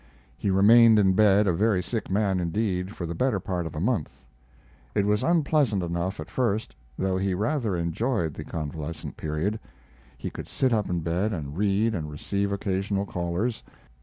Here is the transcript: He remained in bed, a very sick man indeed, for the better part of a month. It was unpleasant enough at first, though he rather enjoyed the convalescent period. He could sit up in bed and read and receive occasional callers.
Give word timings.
He 0.35 0.49
remained 0.49 0.97
in 0.97 1.13
bed, 1.13 1.45
a 1.45 1.53
very 1.53 1.83
sick 1.83 2.09
man 2.09 2.39
indeed, 2.39 2.95
for 2.95 3.05
the 3.05 3.13
better 3.13 3.39
part 3.39 3.67
of 3.67 3.75
a 3.75 3.79
month. 3.79 4.25
It 4.95 5.05
was 5.05 5.21
unpleasant 5.21 5.83
enough 5.83 6.19
at 6.19 6.31
first, 6.31 6.75
though 6.97 7.19
he 7.19 7.35
rather 7.35 7.75
enjoyed 7.75 8.33
the 8.33 8.43
convalescent 8.43 9.15
period. 9.15 9.59
He 10.17 10.31
could 10.31 10.47
sit 10.47 10.73
up 10.73 10.89
in 10.89 11.01
bed 11.01 11.33
and 11.33 11.55
read 11.55 11.93
and 11.93 12.09
receive 12.09 12.51
occasional 12.51 13.05
callers. 13.05 13.61